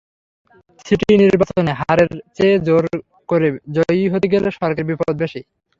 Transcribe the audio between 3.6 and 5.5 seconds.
জয়ী হতে গেলে সরকারের বিপদ বেশি।